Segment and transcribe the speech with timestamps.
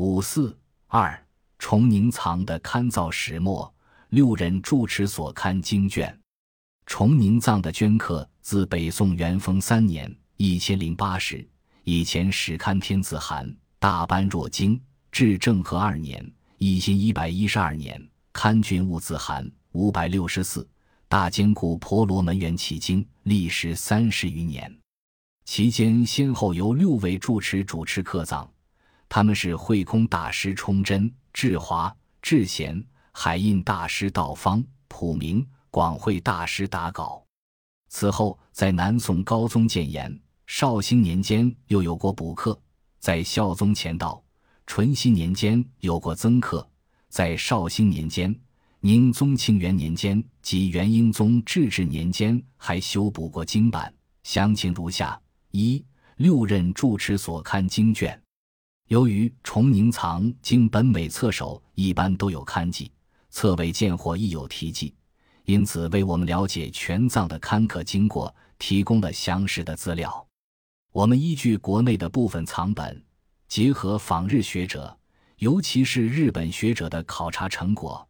[0.00, 1.26] 五四二
[1.58, 3.70] 崇宁藏的刊造始末，
[4.08, 6.18] 六人住持所刊经卷。
[6.86, 11.46] 崇宁藏的镌刻自北宋元丰三年（一千零八十）
[11.84, 14.80] 以前始刊天字函，大般若经，
[15.12, 20.66] 至正和二年（一千一百一十二年）刊卷物字函五百六十四。
[21.08, 24.74] 大坚固婆罗门缘起经历时三十余年，
[25.44, 28.50] 期间先后由六位住持主持刻藏，
[29.10, 37.26] 他们是慧空大师崇祯、智华、智贤、海印大师道方、普明、广慧大师打稿。
[37.88, 42.56] 此后在南宋高宗建炎、绍兴年间又有过补课，
[43.00, 44.22] 在孝宗乾道、
[44.64, 46.66] 淳熙年间有过增课，
[47.08, 48.32] 在绍兴年间。
[48.82, 53.92] 宁宗庆元年间及元英宗至治年间，还修补过经版，
[54.22, 55.20] 详情如下：
[55.50, 55.84] 一、
[56.16, 58.19] 六任住持所刊经卷。
[58.90, 62.90] 由于崇宁藏经本每册首一般都有刊记，
[63.30, 64.92] 册尾见或亦有题记，
[65.44, 70.26] 因此为我们了解全藏的刊刻经过提供了详实的资料。
[70.90, 73.00] 我们依据国内的部分藏本，
[73.46, 74.98] 结合访日学者，
[75.36, 78.04] 尤其是日本学者的考察成果。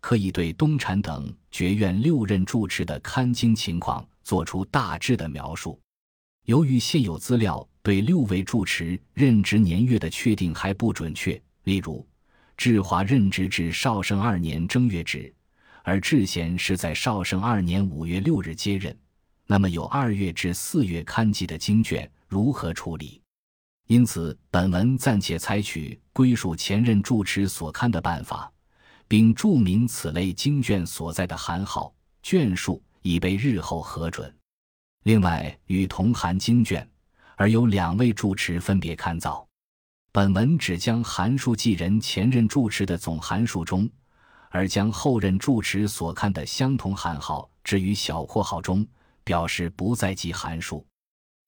[0.00, 5.80] 可以对东禅等觉院六任住持的刊经情况作出大致的描述。
[6.44, 12.04] 由于现有资料对六位住持任职年月的确定还不准确，例如
[12.56, 15.32] 智华任职至绍圣二年正月止，
[15.84, 18.98] 而智贤是在绍圣二年五月六日接任，
[19.46, 23.22] 那么有二月至四月刊记的经卷如何处理？
[23.86, 28.52] 因此，本文暂且采取归属前任住持所刊的办法。
[29.06, 34.34] 并注明此类经卷所在的函号、卷数，以备日后核准。
[35.04, 36.84] 另外，与同函经卷，
[37.36, 39.46] 而有两位住持分别刊造。
[40.10, 43.88] 本文只将函数记人前任住持的总函数中，
[44.50, 48.86] 而将后任住持所看的相同函号置于小括号中，
[49.22, 50.84] 表示不再记函数。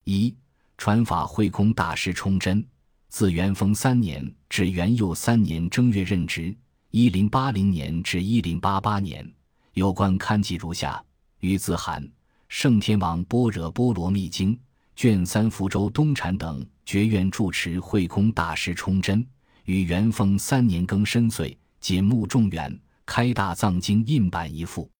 [0.04, 0.36] 一
[0.76, 2.64] 传法慧空大师崇祯，
[3.08, 6.54] 自元丰三年至元佑三年正月任职。
[6.90, 9.30] 一零八零年至一零八八年，
[9.72, 11.02] 有关刊记如下：
[11.40, 12.02] 于字函
[12.48, 14.54] 《圣天王般若波罗蜜经》
[14.98, 19.24] 卷三，福州东禅等觉院住持慧空大师崇祯
[19.62, 22.76] 于元丰三年庚申岁谨目众元
[23.06, 24.90] 开大藏经印版一副，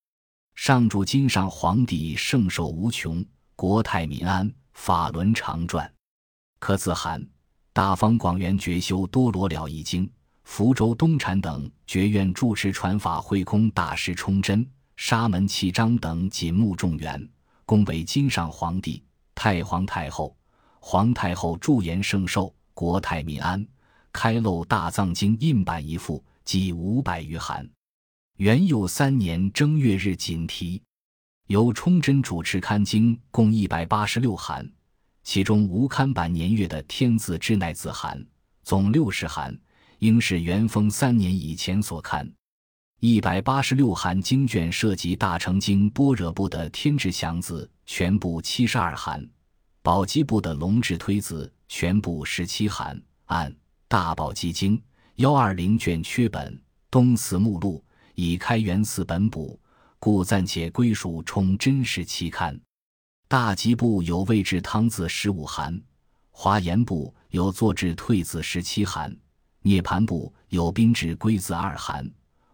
[0.55, 3.27] 上注经上皇帝圣寿无穷，
[3.57, 5.93] 国泰民安，法轮常转。
[6.61, 7.21] 刻字函
[7.73, 10.09] 大方广元觉修多罗了义经。
[10.45, 14.65] 福州东禅等觉院住持传法慧空大师崇祯、
[14.97, 17.29] 沙门契章等谨目众缘，
[17.67, 19.03] 恭为金上皇帝、
[19.39, 20.37] 太皇太后、
[20.81, 23.65] 皇太后驻颜圣寿，国泰民安。
[24.13, 27.65] 开漏大藏经印版一副，计五百余函。
[28.39, 30.83] 元佑三年正月日谨题，
[31.47, 34.69] 由崇祯主持刊经，共一百八十六函，
[35.23, 38.21] 其中无刊版年月的天字之乃字函，
[38.65, 39.57] 总六十函。
[40.01, 42.29] 应是元丰三年以前所刊，
[42.99, 49.27] 一百八十六函经卷涉及大乘经般若部的天智祥字全部七十二函，
[49.81, 53.03] 宝积部的龙智推字全部十七函。
[53.25, 53.53] 按
[53.89, 54.81] 大宝积经
[55.15, 57.83] 幺二零卷缺本，东祠目录
[58.15, 59.59] 已开元寺本补，
[59.99, 62.61] 故暂且归属充真实期刊。
[63.27, 65.83] 大吉部有位置汤字十五函，
[66.31, 69.17] 华严部有坐至退字十七函。
[69.63, 72.09] 涅盘部有宾至归字二函，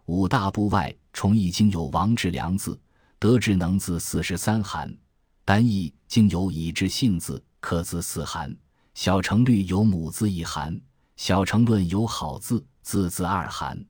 [0.05, 2.81] 五大部外重义经有王志良字、
[3.19, 4.97] 德智能字四十三函，
[5.44, 8.56] 单义经有已至信字刻字四寒，
[8.94, 10.81] 小乘律有母字一寒，
[11.16, 13.84] 小乘论有好字字字二寒。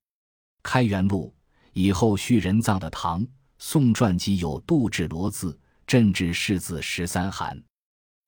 [0.64, 1.32] 开元录
[1.72, 3.24] 以后续人藏的唐
[3.58, 5.56] 宋传记有杜志罗字、
[5.86, 7.62] 镇志世字十三寒。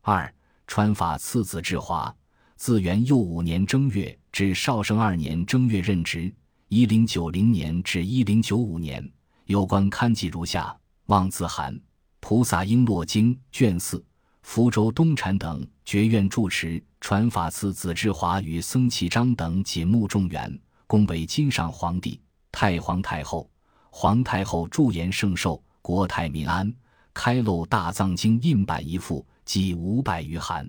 [0.03, 0.33] 二
[0.69, 2.15] 川法次子智华。
[2.59, 6.35] 自元佑五年正月至绍圣二年正月任职，
[6.69, 9.13] 一零九零年至一零九五年，
[9.45, 10.75] 有关刊记如下：
[11.07, 11.75] 望字函
[12.29, 14.05] 《菩萨璎珞经》卷四，
[14.43, 22.21] 福州东禅等觉院住持传法寺子智华与僧契章等谨目众缘，恭为金上皇帝、
[22.51, 23.49] 太皇太后、
[23.91, 26.75] 皇太后祝颜圣寿，国泰民安。
[27.15, 30.69] 开漏大藏经印版一副，计五百余函。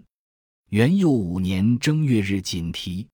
[0.70, 3.08] 元佑五年正月日谨题，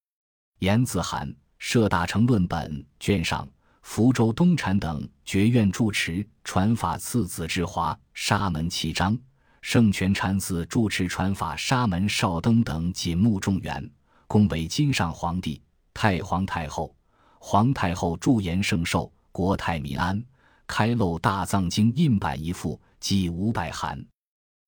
[0.59, 3.47] 严子涵设大成论本卷上，
[3.83, 9.15] 福州东禅等觉院住持传法次子智华沙门契章，
[9.61, 13.87] 圣泉禅寺住持传法沙门少登等谨目众缘，
[14.25, 15.61] 恭为金上皇帝、
[15.93, 16.95] 太皇太后，
[17.37, 20.23] 皇太后驻延圣寿，国泰民安。
[20.65, 24.03] 开漏大藏经印版一副，计五百函。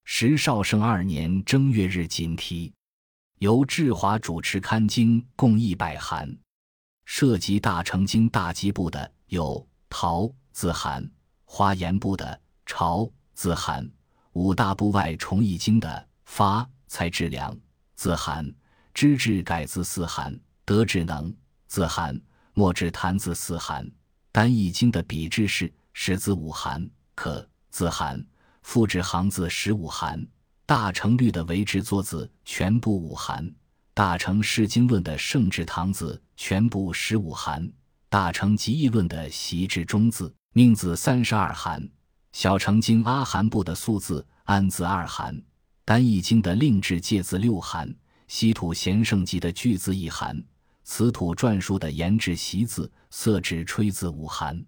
[0.03, 2.71] 时绍圣二年正月日锦题，
[3.39, 6.37] 由智华主持刊经，共一百函。
[7.05, 11.09] 涉及大成经大集部的有陶字函，
[11.45, 13.89] 花严部的朝字函，
[14.33, 17.55] 五大部外重义经的发蔡志良
[17.95, 18.53] 字函，
[18.93, 21.33] 知至改字四函，德智能
[21.67, 22.19] 字函，
[22.53, 23.89] 末至坛字四函，
[24.31, 28.25] 单义经的笔致是十字五函，可字函，
[28.63, 30.27] 复制行字十五函，
[30.65, 33.53] 大成律的为制作字全部五函。
[33.95, 37.71] 大成释经论的圣智堂字全部十五函，
[38.09, 41.89] 大成集义论的习至中字命字三十二函，
[42.33, 45.41] 小成经阿含部的素字安字二函，
[45.85, 47.95] 单义经的令制戒字六函，
[48.27, 50.43] 西土贤圣集的句字一函，
[50.83, 54.61] 此土篆书的言志习字色指吹字五函，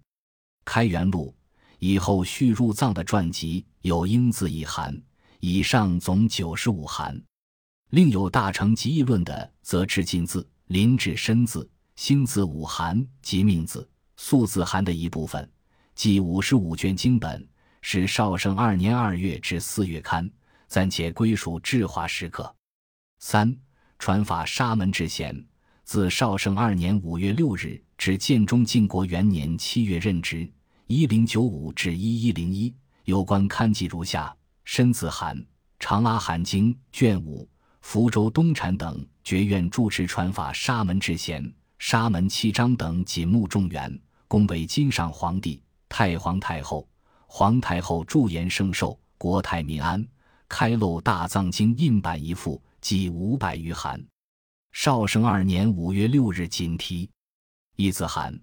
[0.64, 1.36] 开元录
[1.80, 5.02] 以后续入藏的传集有英字一函，
[5.40, 7.22] 以上总九十五函。
[7.90, 13.88] 另有大成集义论的，则至近字、临至身字、星字五函及命字、
[14.18, 15.50] 素字函的一部分，
[15.94, 17.48] 即五十五卷经本，
[17.80, 20.30] 是绍圣二年二月至四月刊，
[20.66, 22.54] 暂且归属智化时刻。
[23.20, 23.56] 三
[23.98, 25.42] 传法沙门智贤，
[25.84, 30.46] 自绍圣二年五月六日至建中靖国元年七月任职，
[30.88, 32.74] 一零九五至一一零一，
[33.04, 35.42] 有关刊记如下：身字函，
[35.78, 37.48] 长阿含经卷五。
[37.80, 46.86] 福州东禅等觉院住持传法沙门智贤、沙门七章等谨目众缘，恭为金上皇帝、太皇太后、
[47.26, 50.06] 皇太后驻颜圣寿，国泰民安。
[50.50, 54.02] 开漏大藏经印版一副，计五百余函。
[54.72, 57.08] 绍圣二年五月六日锦题。
[57.76, 58.38] 一字函：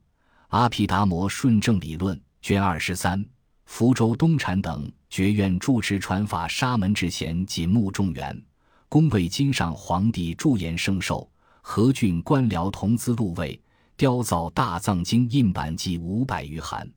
[0.50, 3.26] 阿毗达摩顺正理论卷二十三。
[3.66, 8.40] 福州东禅等觉院住持传法沙门智贤谨目众缘。
[8.88, 11.30] 恭为金上皇帝驻颜圣寿，
[11.62, 13.60] 何郡官僚同资禄位，
[13.98, 16.90] 雕造大藏经印版计五百余函。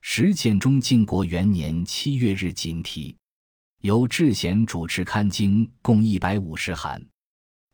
[0.00, 3.16] 时建中靖国元年七月日锦题，
[3.82, 7.04] 由智贤主持刊经，共一百五十函。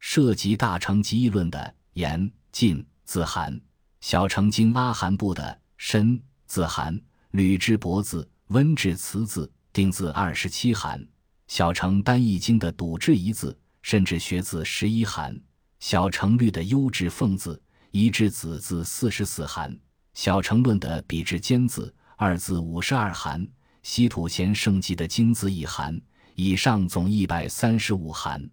[0.00, 3.58] 涉及大乘集议论的言晋字函，
[4.00, 7.00] 小乘经阿含部的申字函，
[7.30, 11.06] 吕之伯字温至慈字定字二十七函。
[11.46, 15.34] 小乘单易经的笃志一字，甚至学字十一函；
[15.78, 17.60] 小乘律的优质凤字，
[17.90, 19.70] 一至子字四十四函；
[20.14, 23.46] 小乘论的比至尖字二字五十二函；
[23.82, 26.00] 稀土贤圣集的经字一函，
[26.34, 28.50] 以上总一百三十五函。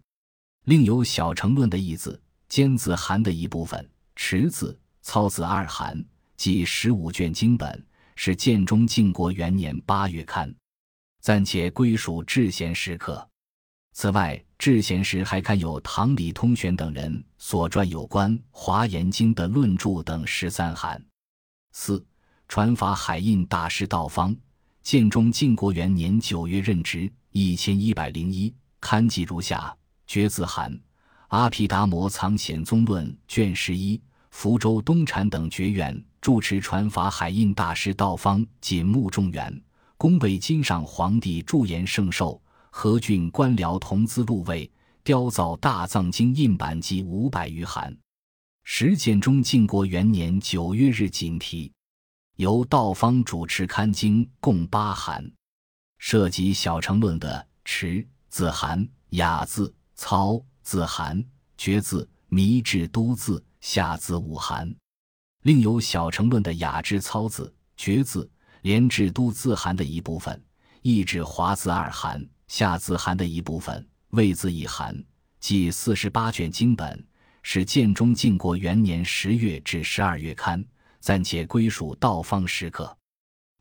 [0.66, 6.04] 另有小乘论的义字、尖字函的一部分，持字、操字二函，
[6.36, 7.84] 即十五卷经本，
[8.14, 10.54] 是建中靖国元年八月刊。
[11.22, 13.26] 暂且归属智贤时刻。
[13.92, 21.00] 此外，智贤时还刊有唐李通玄等人所撰有关《华严经》的论著等十三函。
[21.70, 22.04] 四
[22.48, 24.36] 传法海印大师道方，
[24.82, 29.72] 建中靖国元年九月任职，一千一百零一刊记如下：
[30.08, 30.74] 绝字函，
[31.28, 34.02] 《阿毗达摩藏显宗论》卷十一，
[34.32, 39.62] 福州东禅等觉院住持传法海印大师道方谨目众缘。
[40.02, 44.68] 恭为金上皇帝驻颜圣寿，何郡官僚同资禄位，
[45.04, 47.96] 雕造大藏经印版计五百余函。
[48.64, 51.72] 时建中靖国元年九月日锦题，
[52.34, 55.24] 由道方主持刊经，共八函。
[55.98, 61.24] 涉及小乘论的持字函、雅字、操字函、
[61.56, 64.74] 绝字、迷至都字、下字五函。
[65.42, 68.28] 另有小乘论的雅之操字、绝字。
[68.62, 70.42] 连至都字函的一部分，
[70.80, 74.96] 意指华字二函，下字函的一部分，魏字一函，
[75.40, 77.04] 计四十八卷经本，
[77.42, 80.64] 是建中靖国元年十月至十二月刊，
[81.00, 82.96] 暂且归属道方时刻。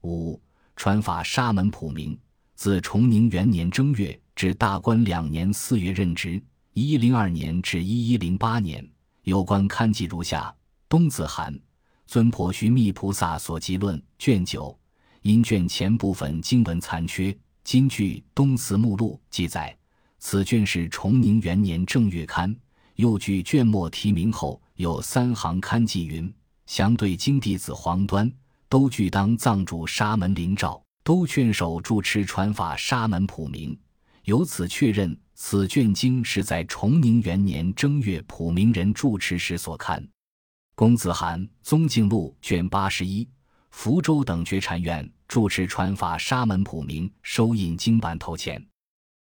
[0.03, 0.39] 五
[0.75, 2.17] 传法沙门普明，
[2.55, 6.41] 自崇宁元年正月至大观两年四月任职，
[6.73, 8.87] 一零二年至一一零八年，
[9.23, 10.55] 有关刊记如下：
[10.87, 11.59] 东字函，
[12.05, 14.77] 尊婆须弥菩萨所记论卷九。
[15.23, 19.75] 因卷前部分经文残缺，今据《东祠目录》记载，
[20.17, 22.55] 此卷是崇宁元年正月刊。
[22.95, 26.31] 又据卷末题名后有三行刊记云
[26.65, 28.31] ：“详对经弟子黄端，
[28.67, 33.77] 都具当藏主沙门林照，都劝守住持传法沙门普明。”
[34.25, 40.03] 由此确认，此卷经是在崇宁元年正月普明人住持时所刊。
[40.73, 43.27] 公子涵《宗敬录》卷八十一，
[43.71, 48.63] 福州等觉禅院住持传法沙门普明收印经版头前。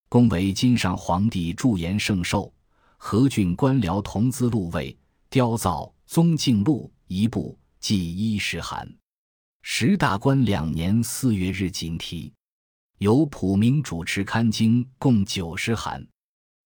[0.08, 2.50] 恭为金上皇帝驻颜圣寿，
[2.96, 4.96] 和郡官僚同资禄位，
[5.28, 8.88] 雕造《宗敬录》一部，记一十函。
[9.62, 12.32] 十大官两年四月日锦题，
[12.98, 16.06] 由普明主持刊经，共九十函，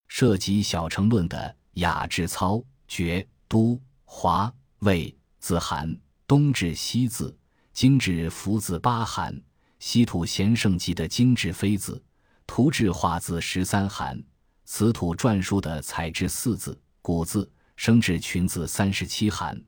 [0.06, 7.34] 涉及小乘论的雅致操、觉、都、华、魏字函，东至西字，
[7.80, 9.34] 经至福字八函，
[9.78, 12.04] 西土贤圣集的精致妃字，
[12.46, 14.22] 图志画字十三函，
[14.66, 19.58] 此土篆书的彩字四字，古字生至群字三十七函，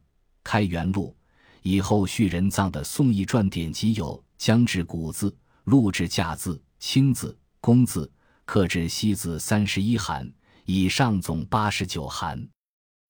[0.45, 1.17] 开元录。
[1.63, 8.13] 以后续人藏的宋义传典籍有江至古字、陆至架字、清字、公字、
[8.45, 10.31] 刻至西字三十一函，
[10.67, 12.47] 以上总八十九函。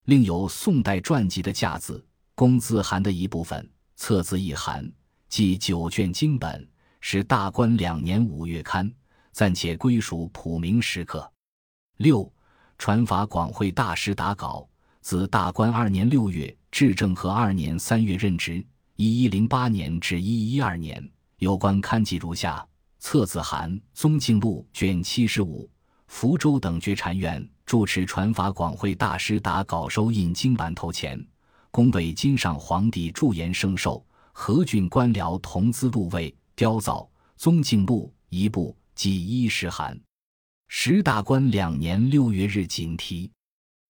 [0.04, 2.06] 另有宋代传集的架字、
[2.37, 4.90] 公字函的一部分，册字一函，
[5.28, 6.68] 即九卷经本，
[7.00, 8.92] 是大观两年五月刊，
[9.32, 11.30] 暂且归属普明时刻。
[11.99, 12.32] 六
[12.78, 14.68] 传法广会大师打稿。
[15.00, 22.64] 自大观二年六月至正和二年三月任职，一一零八年至一一二年，有关刊记如下：
[23.00, 25.68] 册子函《宗敬录》卷七十五，
[26.06, 31.20] 福州等觉禅院住持传法广会大师打稿收印经版头前，
[31.73, 37.00] 恭为金上皇帝驻颜圣寿，和郡官僚同资禄位，雕造
[37.38, 39.99] 《宗敬录》一部，记一十函。
[40.69, 43.31] 十大官两年六月日锦题，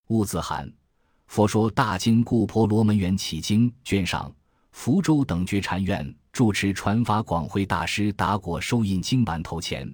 [0.07, 0.73] 戊子函。
[1.27, 4.33] 佛说大经故婆罗门缘起经卷上，
[4.71, 9.93] 福州等觉禅院住持传法广会大师达果收印经版头前，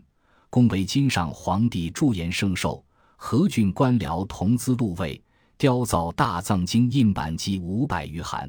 [0.50, 2.84] 恭为金上皇帝驻颜圣寿，
[3.16, 5.18] 和郡官僚同资禄位，
[5.58, 8.48] 雕造大藏经印版计五百余函。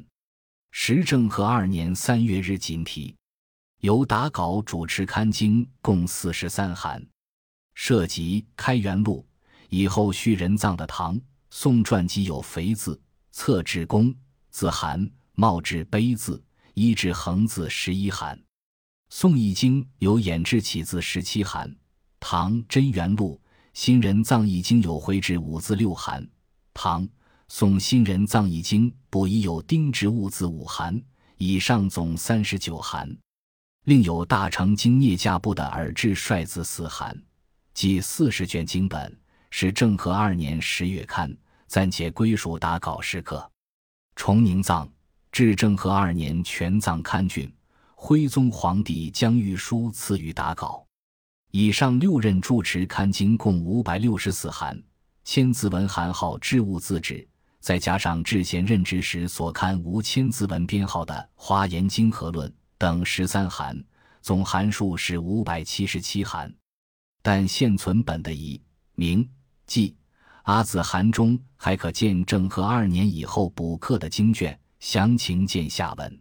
[0.69, 3.15] 时政和二年三月日锦题，
[3.79, 7.03] 由达稿主持刊经共四十三函，
[7.73, 9.27] 涉及开元录
[9.69, 11.19] 以后续人藏的唐。
[11.49, 13.01] 宋传记有肥字、
[13.31, 14.13] 侧至公
[14.51, 16.39] 字函、茂至碑字、
[16.75, 18.39] 一至横字十一函。
[19.09, 21.75] 宋义经有演制起字十七函。
[22.19, 23.41] 唐真元录
[23.73, 26.29] 新人藏义经有回至五字六函。
[26.81, 27.05] 唐
[27.50, 30.98] 宋新人藏义经补已有丁直物字五函。
[31.36, 33.13] 以上总三十九函。
[33.83, 37.21] 另有大成经聂驾部的耳智率字四函，
[37.74, 39.13] 即四十卷经本。
[39.50, 41.36] 是正和二年十月刊，
[41.67, 43.51] 暂且归属打稿时刻。
[44.15, 44.89] 崇宁藏
[45.33, 47.53] 至正和二年全藏刊郡，
[47.93, 50.88] 徽宗皇帝将御书赐予打稿。
[51.51, 54.81] 以上六任住持刊经共五百六十四函，
[55.31, 57.27] 千字文函号置物字纸，
[57.59, 63.79] 再加上至贤任职时所刊无千字文编号的《华严经和论》等十三函，
[64.24, 66.51] 总函数是五百七十七函。
[67.21, 68.59] 但现存本的遗
[68.95, 69.29] 名。
[69.67, 69.95] 记
[70.45, 76.19] 阿字函中还可见正和二年以后补刻的经卷，详情见下文。